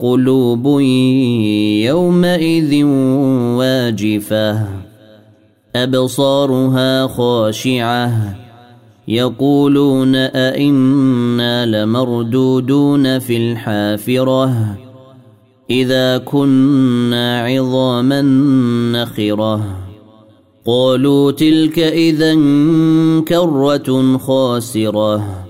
[0.00, 0.80] قلوب
[1.84, 2.84] يومئذ
[3.56, 4.66] واجفة
[5.76, 8.36] أبصارها خاشعة
[9.08, 14.76] يقولون أئنا لمردودون في الحافرة
[15.70, 18.22] إذا كنا عظاما
[18.92, 19.76] نخرة.
[20.66, 22.34] قالوا تلك اذا
[23.28, 25.49] كرة خاسرة.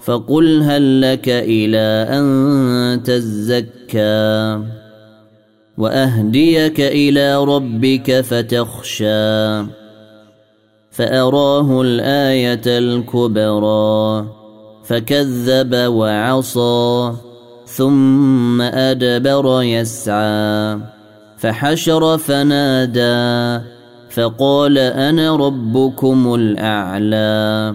[0.00, 4.60] فقل هل لك إلى أن تزكى
[5.78, 9.64] وأهديك إلى ربك فتخشى
[10.90, 14.26] فأراه الآية الكبرى
[14.84, 17.12] فكذب وعصى
[17.66, 20.78] ثم أدبر يسعى
[21.36, 23.64] فحشر فنادى
[24.10, 27.74] فقال أنا ربكم الأعلى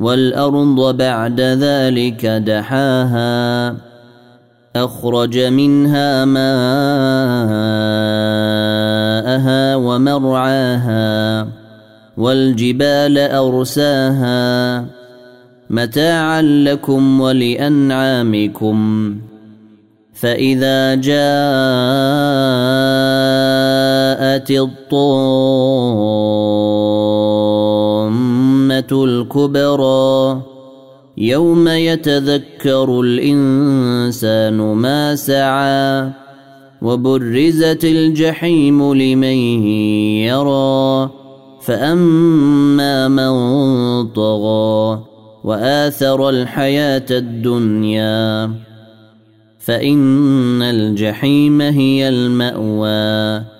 [0.00, 3.74] والأرض بعد ذلك دحاها
[4.76, 6.66] أخرج منها ماءها
[9.76, 11.48] ومرعاها
[12.16, 14.84] والجبال أرساها.
[15.70, 18.78] متاعا لكم ولأنعامكم.
[20.14, 21.10] فإذا جاءت
[24.50, 26.00] الطامه
[28.92, 30.42] الكبرى.
[31.18, 36.10] يوم يتذكر الإنسان ما سعى
[36.82, 39.66] وبرزت الجحيم لمن
[40.26, 41.10] يرى.
[41.62, 43.32] فأما من
[44.06, 45.02] طغى
[45.44, 48.50] وآثر الحياة الدنيا
[49.58, 53.59] فإن الجحيم هي المأوى.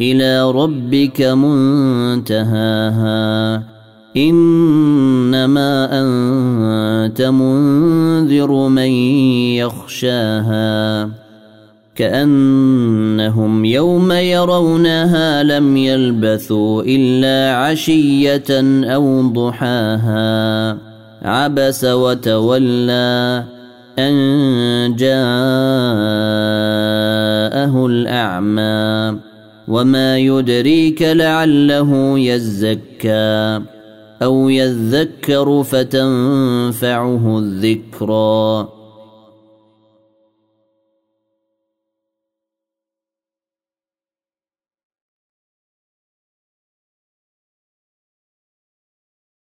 [0.00, 2.42] إلى ربك منتهاها.
[4.16, 8.90] إنما أنت منذر من
[9.56, 11.08] يخشاها.
[11.94, 20.78] كأنهم يوم يرونها لم يلبثوا إلا عشية أو ضحاها.
[21.22, 23.44] عبس وتولى
[23.98, 25.26] أن جاءه
[27.86, 29.27] الأعمى.
[29.68, 33.60] وما يدريك لعله يزكى
[34.22, 38.77] أو يذكر فتنفعه الذكرى